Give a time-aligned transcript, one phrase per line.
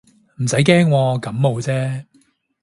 [0.37, 2.05] 唔使驚喎，感冒啫